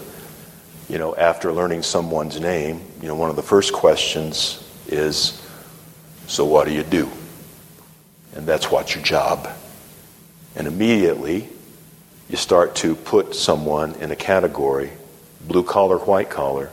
you 0.89 0.99
know, 0.99 1.15
after 1.15 1.53
learning 1.53 1.83
someone's 1.83 2.41
name, 2.41 2.81
you 3.03 3.09
know, 3.09 3.17
one 3.17 3.29
of 3.29 3.37
the 3.37 3.43
first 3.43 3.73
questions 3.73 4.63
is, 4.87 5.43
So 6.29 6.45
what 6.45 6.67
do 6.67 6.73
you 6.73 6.83
do? 6.83 7.11
And 8.37 8.47
that's 8.47 8.71
what's 8.71 8.95
your 8.95 9.03
job. 9.03 9.49
And 10.55 10.67
immediately, 10.67 11.49
you 12.29 12.37
start 12.37 12.77
to 12.77 12.95
put 12.95 13.35
someone 13.35 13.95
in 13.95 14.11
a 14.11 14.17
category 14.17 14.93
blue 15.41 15.63
collar, 15.63 15.99
white 15.99 16.29
collar, 16.29 16.71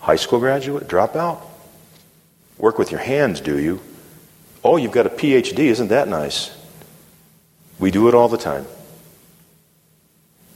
high 0.00 0.16
school 0.16 0.38
graduate, 0.38 0.88
dropout. 0.88 1.42
Work 2.56 2.78
with 2.78 2.90
your 2.90 3.00
hands, 3.00 3.40
do 3.40 3.58
you? 3.58 3.80
Oh, 4.64 4.76
you've 4.76 4.92
got 4.92 5.06
a 5.06 5.10
PhD, 5.10 5.58
isn't 5.58 5.88
that 5.88 6.08
nice? 6.08 6.56
We 7.78 7.90
do 7.90 8.08
it 8.08 8.14
all 8.14 8.28
the 8.28 8.38
time. 8.38 8.66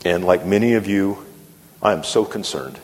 And 0.03 0.25
like 0.25 0.45
many 0.45 0.73
of 0.73 0.87
you, 0.87 1.25
I 1.81 1.93
am 1.93 2.03
so 2.03 2.25
concerned 2.25 2.79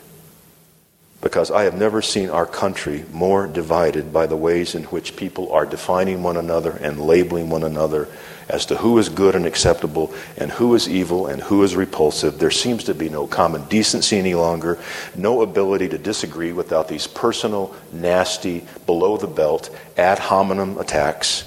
because 1.21 1.51
I 1.51 1.63
have 1.63 1.77
never 1.77 2.01
seen 2.01 2.29
our 2.29 2.45
country 2.45 3.03
more 3.11 3.45
divided 3.45 4.13
by 4.13 4.25
the 4.25 4.38
ways 4.38 4.73
in 4.73 4.83
which 4.85 5.17
people 5.17 5.51
are 5.51 5.65
defining 5.65 6.23
one 6.23 6.38
another 6.38 6.71
and 6.71 7.01
labeling 7.01 7.49
one 7.49 7.63
another 7.63 8.07
as 8.47 8.65
to 8.67 8.77
who 8.77 8.97
is 8.97 9.09
good 9.09 9.35
and 9.35 9.45
acceptable 9.45 10.13
and 10.38 10.49
who 10.49 10.73
is 10.75 10.88
evil 10.88 11.27
and 11.27 11.41
who 11.43 11.61
is 11.63 11.75
repulsive. 11.75 12.39
There 12.39 12.49
seems 12.49 12.85
to 12.85 12.95
be 12.95 13.09
no 13.09 13.27
common 13.27 13.65
decency 13.65 14.17
any 14.17 14.33
longer, 14.33 14.79
no 15.15 15.41
ability 15.41 15.89
to 15.89 15.97
disagree 15.97 16.53
without 16.53 16.88
these 16.88 17.05
personal, 17.05 17.75
nasty, 17.91 18.65
below 18.85 19.17
the 19.17 19.27
belt, 19.27 19.69
ad 19.97 20.19
hominem 20.19 20.77
attacks. 20.77 21.43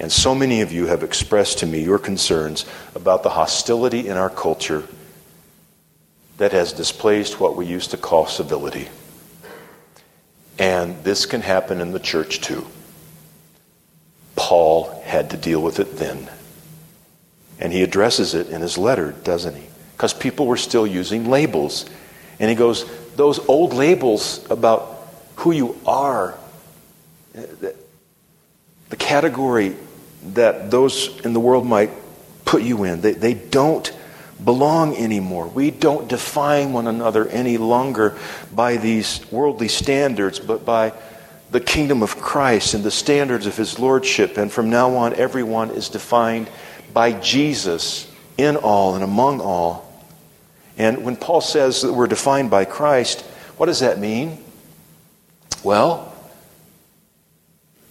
And 0.00 0.10
so 0.10 0.34
many 0.34 0.62
of 0.62 0.72
you 0.72 0.86
have 0.86 1.04
expressed 1.04 1.58
to 1.58 1.66
me 1.66 1.84
your 1.84 1.98
concerns 1.98 2.64
about 2.94 3.22
the 3.22 3.30
hostility 3.30 4.08
in 4.08 4.16
our 4.16 4.30
culture 4.30 4.84
that 6.38 6.52
has 6.52 6.72
displaced 6.72 7.38
what 7.38 7.56
we 7.56 7.66
used 7.66 7.92
to 7.92 7.96
call 7.96 8.26
civility. 8.26 8.88
And 10.58 11.02
this 11.04 11.26
can 11.26 11.40
happen 11.40 11.80
in 11.80 11.92
the 11.92 11.98
church 11.98 12.40
too. 12.40 12.66
Paul 14.36 15.02
had 15.04 15.30
to 15.30 15.36
deal 15.36 15.62
with 15.62 15.80
it 15.80 15.96
then. 15.96 16.28
And 17.58 17.72
he 17.72 17.82
addresses 17.82 18.34
it 18.34 18.48
in 18.48 18.60
his 18.60 18.76
letter, 18.76 19.12
doesn't 19.12 19.54
he? 19.54 19.66
Because 19.96 20.12
people 20.12 20.46
were 20.46 20.56
still 20.56 20.86
using 20.86 21.28
labels. 21.28 21.86
And 22.40 22.50
he 22.50 22.56
goes, 22.56 22.84
Those 23.14 23.38
old 23.48 23.72
labels 23.72 24.44
about 24.50 25.08
who 25.36 25.52
you 25.52 25.78
are, 25.86 26.38
the, 27.32 27.76
category 28.98 29.76
that 30.34 30.70
those 30.70 31.20
in 31.24 31.32
the 31.32 31.40
world 31.40 31.66
might 31.66 31.90
put 32.44 32.62
you 32.62 32.84
in, 32.84 33.00
they, 33.00 33.12
they 33.12 33.34
don't 33.34 33.92
belong 34.44 34.96
anymore. 34.96 35.46
We 35.48 35.70
don't 35.70 36.08
define 36.08 36.72
one 36.72 36.86
another 36.86 37.28
any 37.28 37.58
longer 37.58 38.16
by 38.54 38.76
these 38.76 39.24
worldly 39.30 39.68
standards, 39.68 40.38
but 40.40 40.64
by 40.64 40.92
the 41.50 41.60
kingdom 41.60 42.02
of 42.02 42.16
Christ 42.16 42.74
and 42.74 42.82
the 42.82 42.90
standards 42.90 43.46
of 43.46 43.56
his 43.56 43.78
lordship. 43.78 44.38
And 44.38 44.50
from 44.50 44.70
now 44.70 44.96
on, 44.96 45.14
everyone 45.14 45.70
is 45.70 45.88
defined 45.88 46.48
by 46.92 47.12
Jesus 47.12 48.10
in 48.38 48.56
all 48.56 48.94
and 48.94 49.04
among 49.04 49.40
all. 49.40 49.88
And 50.78 51.04
when 51.04 51.16
Paul 51.16 51.40
says 51.40 51.82
that 51.82 51.92
we're 51.92 52.06
defined 52.06 52.50
by 52.50 52.64
Christ, 52.64 53.20
what 53.56 53.66
does 53.66 53.80
that 53.80 53.98
mean? 53.98 54.42
Well, 55.62 56.12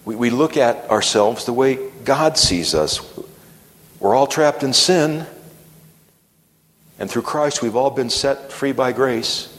we, 0.04 0.16
we 0.16 0.30
look 0.32 0.58
at 0.58 0.90
ourselves 0.90 1.46
the 1.46 1.54
way 1.54 1.92
God 2.04 2.38
sees 2.38 2.74
us. 2.74 3.00
We're 4.00 4.16
all 4.16 4.28
trapped 4.28 4.64
in 4.64 4.74
sin. 4.74 5.28
And 7.02 7.10
through 7.10 7.24
Christ, 7.24 7.64
we've 7.64 7.76
all 7.76 7.90
been 7.90 8.12
set 8.12 8.52
free 8.52 8.74
by 8.74 8.92
grace. 8.92 9.52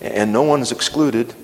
And 0.00 0.32
no 0.32 0.44
one 0.44 0.62
is 0.62 0.72
excluded. 0.72 1.34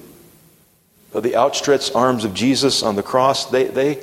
But 1.13 1.25
the 1.25 1.37
outstretched 1.37 1.95
arms 1.95 2.25
of 2.25 2.33
Jesus 2.33 2.83
on 2.83 2.97
the 2.97 3.03
cross, 3.03 3.51
they, 3.51 3.65
they, 3.65 4.03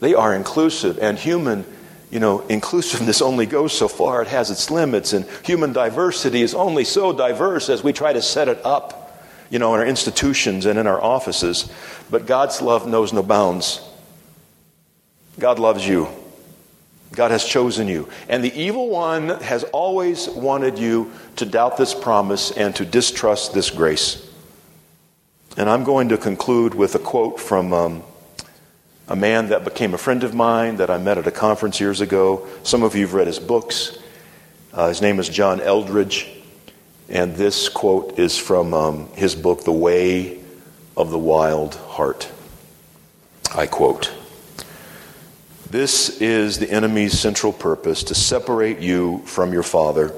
they 0.00 0.14
are 0.14 0.34
inclusive. 0.34 0.98
And 0.98 1.18
human, 1.18 1.66
you 2.10 2.20
know, 2.20 2.40
inclusiveness 2.46 3.20
only 3.30 3.44
goes 3.44 3.74
so 3.76 3.86
far. 3.86 4.22
It 4.22 4.28
has 4.28 4.50
its 4.50 4.70
limits. 4.70 5.12
And 5.12 5.26
human 5.44 5.74
diversity 5.74 6.40
is 6.40 6.54
only 6.54 6.84
so 6.84 7.12
diverse 7.12 7.68
as 7.68 7.84
we 7.84 7.92
try 7.92 8.14
to 8.14 8.22
set 8.22 8.48
it 8.48 8.64
up, 8.64 9.22
you 9.50 9.58
know, 9.58 9.74
in 9.74 9.80
our 9.80 9.86
institutions 9.86 10.64
and 10.64 10.78
in 10.78 10.86
our 10.86 11.02
offices. 11.02 11.70
But 12.10 12.24
God's 12.24 12.62
love 12.62 12.88
knows 12.88 13.12
no 13.12 13.22
bounds. 13.22 13.86
God 15.38 15.58
loves 15.58 15.86
you. 15.86 16.08
God 17.14 17.30
has 17.30 17.44
chosen 17.44 17.88
you. 17.88 18.08
And 18.28 18.42
the 18.42 18.54
evil 18.54 18.88
one 18.88 19.28
has 19.40 19.64
always 19.64 20.28
wanted 20.28 20.78
you 20.78 21.12
to 21.36 21.46
doubt 21.46 21.76
this 21.76 21.94
promise 21.94 22.50
and 22.50 22.74
to 22.76 22.84
distrust 22.84 23.54
this 23.54 23.70
grace. 23.70 24.30
And 25.56 25.70
I'm 25.70 25.84
going 25.84 26.08
to 26.08 26.18
conclude 26.18 26.74
with 26.74 26.94
a 26.94 26.98
quote 26.98 27.38
from 27.38 27.72
um, 27.72 28.02
a 29.06 29.14
man 29.14 29.48
that 29.48 29.64
became 29.64 29.94
a 29.94 29.98
friend 29.98 30.24
of 30.24 30.34
mine 30.34 30.76
that 30.76 30.90
I 30.90 30.98
met 30.98 31.18
at 31.18 31.26
a 31.26 31.30
conference 31.30 31.78
years 31.80 32.00
ago. 32.00 32.48
Some 32.64 32.82
of 32.82 32.96
you 32.96 33.02
have 33.02 33.14
read 33.14 33.26
his 33.26 33.38
books. 33.38 33.96
Uh, 34.72 34.88
his 34.88 35.00
name 35.00 35.20
is 35.20 35.28
John 35.28 35.60
Eldredge. 35.60 36.28
And 37.08 37.36
this 37.36 37.68
quote 37.68 38.18
is 38.18 38.36
from 38.36 38.74
um, 38.74 39.08
his 39.12 39.34
book, 39.34 39.62
The 39.62 39.72
Way 39.72 40.40
of 40.96 41.10
the 41.10 41.18
Wild 41.18 41.74
Heart. 41.74 42.30
I 43.54 43.66
quote 43.66 44.12
This 45.74 46.20
is 46.20 46.60
the 46.60 46.70
enemy's 46.70 47.18
central 47.18 47.52
purpose 47.52 48.04
to 48.04 48.14
separate 48.14 48.78
you 48.78 49.22
from 49.24 49.52
your 49.52 49.64
Father. 49.64 50.12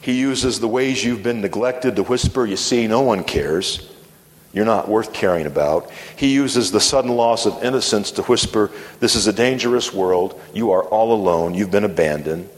He 0.00 0.18
uses 0.18 0.60
the 0.60 0.66
ways 0.66 1.04
you've 1.04 1.22
been 1.22 1.42
neglected 1.42 1.94
to 1.96 2.04
whisper, 2.04 2.46
You 2.46 2.56
see, 2.56 2.86
no 2.86 3.02
one 3.02 3.22
cares. 3.22 3.92
You're 4.54 4.64
not 4.64 4.88
worth 4.88 5.12
caring 5.12 5.44
about. 5.44 5.90
He 6.16 6.32
uses 6.32 6.70
the 6.70 6.80
sudden 6.80 7.10
loss 7.10 7.44
of 7.44 7.62
innocence 7.62 8.10
to 8.12 8.22
whisper, 8.22 8.70
This 8.98 9.14
is 9.14 9.26
a 9.26 9.32
dangerous 9.34 9.92
world. 9.92 10.40
You 10.54 10.70
are 10.70 10.84
all 10.84 11.12
alone. 11.12 11.52
You've 11.52 11.70
been 11.70 11.84
abandoned. 11.84 12.48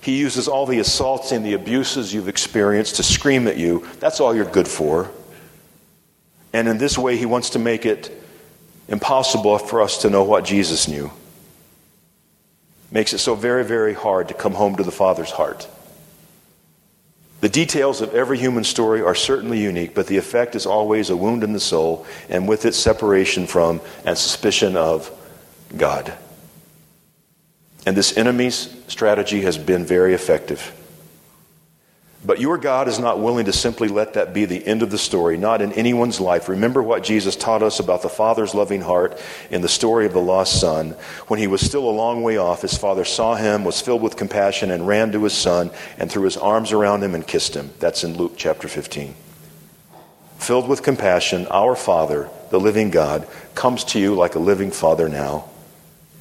He 0.00 0.18
uses 0.18 0.48
all 0.48 0.66
the 0.66 0.80
assaults 0.80 1.30
and 1.30 1.46
the 1.46 1.52
abuses 1.52 2.12
you've 2.12 2.26
experienced 2.26 2.96
to 2.96 3.04
scream 3.04 3.46
at 3.46 3.56
you, 3.56 3.86
That's 4.00 4.18
all 4.18 4.34
you're 4.34 4.50
good 4.50 4.66
for. 4.66 5.12
And 6.52 6.66
in 6.66 6.78
this 6.78 6.98
way, 6.98 7.16
he 7.16 7.24
wants 7.24 7.50
to 7.50 7.60
make 7.60 7.86
it 7.86 8.19
impossible 8.90 9.56
for 9.56 9.80
us 9.80 10.02
to 10.02 10.10
know 10.10 10.24
what 10.24 10.44
Jesus 10.44 10.88
knew. 10.88 11.10
Makes 12.90 13.14
it 13.14 13.18
so 13.18 13.34
very, 13.34 13.64
very 13.64 13.94
hard 13.94 14.28
to 14.28 14.34
come 14.34 14.52
home 14.52 14.76
to 14.76 14.82
the 14.82 14.90
Father's 14.90 15.30
heart. 15.30 15.66
The 17.40 17.48
details 17.48 18.02
of 18.02 18.14
every 18.14 18.36
human 18.36 18.64
story 18.64 19.00
are 19.00 19.14
certainly 19.14 19.60
unique, 19.60 19.94
but 19.94 20.08
the 20.08 20.18
effect 20.18 20.54
is 20.54 20.66
always 20.66 21.08
a 21.08 21.16
wound 21.16 21.42
in 21.42 21.54
the 21.54 21.60
soul, 21.60 22.04
and 22.28 22.46
with 22.46 22.66
it, 22.66 22.74
separation 22.74 23.46
from 23.46 23.80
and 24.04 24.18
suspicion 24.18 24.76
of 24.76 25.10
God. 25.74 26.12
And 27.86 27.96
this 27.96 28.16
enemy's 28.16 28.76
strategy 28.88 29.40
has 29.42 29.56
been 29.56 29.86
very 29.86 30.12
effective. 30.12 30.76
But 32.22 32.38
your 32.38 32.58
God 32.58 32.86
is 32.86 32.98
not 32.98 33.18
willing 33.18 33.46
to 33.46 33.52
simply 33.52 33.88
let 33.88 34.12
that 34.12 34.34
be 34.34 34.44
the 34.44 34.66
end 34.66 34.82
of 34.82 34.90
the 34.90 34.98
story, 34.98 35.38
not 35.38 35.62
in 35.62 35.72
anyone's 35.72 36.20
life. 36.20 36.50
Remember 36.50 36.82
what 36.82 37.02
Jesus 37.02 37.34
taught 37.34 37.62
us 37.62 37.80
about 37.80 38.02
the 38.02 38.10
Father's 38.10 38.54
loving 38.54 38.82
heart 38.82 39.18
in 39.50 39.62
the 39.62 39.68
story 39.68 40.04
of 40.04 40.12
the 40.12 40.20
lost 40.20 40.60
son. 40.60 40.90
When 41.28 41.40
he 41.40 41.46
was 41.46 41.62
still 41.62 41.88
a 41.88 41.90
long 41.90 42.22
way 42.22 42.36
off, 42.36 42.60
his 42.60 42.76
father 42.76 43.06
saw 43.06 43.36
him, 43.36 43.64
was 43.64 43.80
filled 43.80 44.02
with 44.02 44.16
compassion, 44.16 44.70
and 44.70 44.86
ran 44.86 45.12
to 45.12 45.24
his 45.24 45.32
son 45.32 45.70
and 45.96 46.10
threw 46.10 46.24
his 46.24 46.36
arms 46.36 46.72
around 46.72 47.02
him 47.02 47.14
and 47.14 47.26
kissed 47.26 47.56
him. 47.56 47.70
That's 47.78 48.04
in 48.04 48.18
Luke 48.18 48.34
chapter 48.36 48.68
15. 48.68 49.14
Filled 50.36 50.68
with 50.68 50.82
compassion, 50.82 51.46
our 51.46 51.74
Father, 51.74 52.28
the 52.50 52.60
living 52.60 52.90
God, 52.90 53.26
comes 53.54 53.82
to 53.84 53.98
you 53.98 54.14
like 54.14 54.34
a 54.34 54.38
living 54.38 54.70
Father 54.70 55.08
now, 55.08 55.48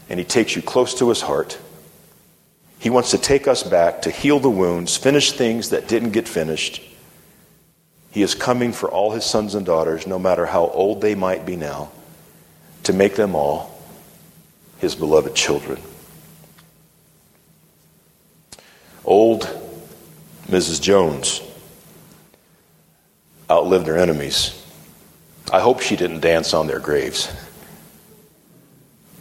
and 0.09 0.17
he 0.17 0.25
takes 0.25 0.55
you 0.55 0.61
close 0.61 0.93
to 0.95 1.09
his 1.09 1.21
heart 1.21 1.59
he 2.79 2.89
wants 2.89 3.11
to 3.11 3.17
take 3.17 3.47
us 3.47 3.61
back 3.61 4.03
to 4.03 4.09
heal 4.09 4.39
the 4.39 4.49
wounds, 4.49 4.95
finish 4.95 5.33
things 5.33 5.69
that 5.69 5.89
didn't 5.89 6.11
get 6.11 6.29
finished. 6.29 6.81
He 8.11 8.21
is 8.21 8.33
coming 8.33 8.71
for 8.71 8.89
all 8.89 9.11
his 9.11 9.25
sons 9.25 9.53
and 9.53 9.65
daughters, 9.65 10.07
no 10.07 10.17
matter 10.17 10.45
how 10.45 10.67
old 10.67 11.01
they 11.01 11.13
might 11.13 11.45
be 11.45 11.57
now, 11.57 11.91
to 12.83 12.93
make 12.93 13.15
them 13.15 13.35
all 13.35 13.77
his 14.79 14.95
beloved 14.95 15.35
children. 15.35 15.79
Old 19.03 19.41
Mrs. 20.47 20.81
Jones 20.81 21.41
outlived 23.49 23.87
her 23.87 23.97
enemies. 23.97 24.55
I 25.51 25.59
hope 25.59 25.81
she 25.81 25.97
didn't 25.97 26.21
dance 26.21 26.53
on 26.53 26.67
their 26.67 26.79
graves. 26.79 27.31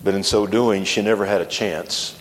But 0.04 0.14
in 0.14 0.22
so 0.22 0.46
doing, 0.46 0.84
she 0.84 1.02
never 1.02 1.26
had 1.26 1.40
a 1.40 1.46
chance 1.46 2.17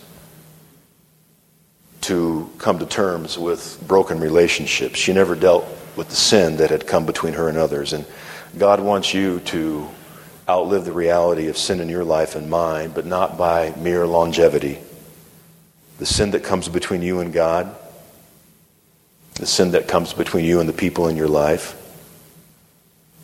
to 2.08 2.50
come 2.58 2.80
to 2.80 2.86
terms 2.86 3.38
with 3.38 3.84
broken 3.86 4.22
relationships. 4.22 4.98
She 4.98 5.12
never 5.12 5.36
dealt 5.36 5.66
with 5.98 6.08
the 6.08 6.16
sin 6.16 6.58
that 6.58 6.70
had 6.70 6.88
come 6.88 7.06
between 7.06 7.34
her 7.34 7.50
and 7.50 7.58
others. 7.58 7.92
And 7.92 8.06
God 8.58 8.80
wants 8.80 9.14
you 9.14 9.42
to 9.42 9.88
outlive 10.48 10.86
the 10.86 10.94
reality 10.94 11.48
of 11.48 11.58
sin 11.58 11.82
in 11.82 11.90
your 11.90 12.06
life 12.06 12.36
and 12.36 12.50
mine, 12.50 12.92
but 12.92 13.06
not 13.06 13.38
by 13.38 13.74
mere 13.76 14.08
longevity. 14.08 14.80
The 16.00 16.06
sin 16.06 16.32
that 16.32 16.46
comes 16.46 16.70
between 16.70 17.02
you 17.02 17.20
and 17.20 17.34
God, 17.34 17.76
the 19.34 19.46
sin 19.46 19.72
that 19.72 19.90
comes 19.90 20.14
between 20.14 20.46
you 20.46 20.62
and 20.62 20.70
the 20.70 20.74
people 20.74 21.10
in 21.10 21.18
your 21.18 21.28
life, 21.28 21.76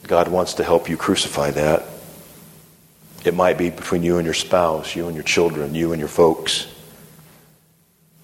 God 0.08 0.28
wants 0.28 0.56
to 0.56 0.64
help 0.66 0.90
you 0.90 0.98
crucify 0.98 1.52
that. 1.52 1.86
It 3.24 3.34
might 3.34 3.58
be 3.58 3.70
between 3.70 4.04
you 4.04 4.18
and 4.18 4.26
your 4.26 4.34
spouse, 4.34 4.94
you 4.94 5.08
and 5.08 5.16
your 5.16 5.24
children, 5.24 5.74
you 5.74 5.94
and 5.94 6.00
your 6.02 6.10
folks. 6.10 6.68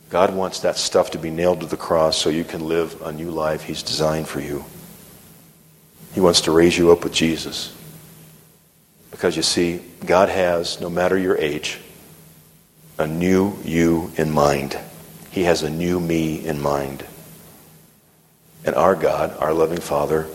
God 0.10 0.34
wants 0.34 0.62
that 0.62 0.78
stuff 0.78 1.12
to 1.12 1.19
be 1.19 1.30
nailed 1.30 1.60
to 1.62 1.67
the 1.67 1.78
cross 1.78 2.17
so 2.17 2.30
you 2.30 2.43
can 2.43 2.67
live 2.67 3.00
a 3.04 3.12
new 3.12 3.30
life 3.30 3.63
He's 3.63 3.84
designed 3.84 4.28
for 4.28 4.41
you. 4.41 4.65
He 6.13 6.19
wants 6.19 6.41
to 6.41 6.52
raise 6.52 6.76
you 6.76 6.91
up 6.91 7.04
with 7.04 7.13
Jesus. 7.13 7.76
Because 9.12 9.38
you 9.38 9.43
see, 9.43 9.82
God 10.06 10.30
has, 10.30 10.82
no 10.82 10.89
matter 10.89 11.17
your 11.17 11.38
age, 11.38 11.80
a 12.98 13.06
new 13.06 13.56
you 13.63 14.12
in 14.17 14.32
mind. 14.32 14.78
He 15.30 15.43
has 15.43 15.62
a 15.62 15.69
new 15.69 16.00
me 16.00 16.43
in 16.43 16.60
mind. 16.60 17.06
And 18.65 18.76
our 18.76 18.95
God, 18.95 19.38
our 19.38 19.54
loving 19.54 19.80
Father, 19.80 20.28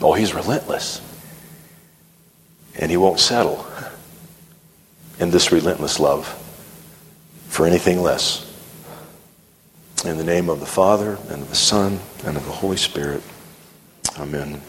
oh, 0.00 0.14
He's 0.14 0.34
relentless. 0.34 1.00
And 2.74 2.90
He 2.90 2.96
won't 2.96 3.20
settle 3.20 3.64
in 5.20 5.30
this 5.30 5.52
relentless 5.52 6.00
love 6.00 6.44
for 7.58 7.66
anything 7.66 8.00
less. 8.00 8.46
In 10.04 10.16
the 10.16 10.22
name 10.22 10.48
of 10.48 10.60
the 10.60 10.66
Father, 10.66 11.18
and 11.28 11.42
of 11.42 11.48
the 11.48 11.56
Son, 11.56 11.98
and 12.24 12.36
of 12.36 12.44
the 12.44 12.52
Holy 12.52 12.76
Spirit. 12.76 13.20
Amen. 14.16 14.62